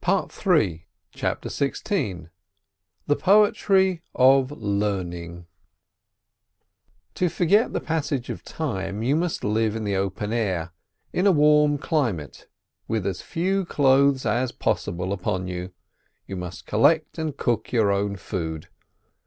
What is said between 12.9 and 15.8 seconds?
as few clothes as possible upon you.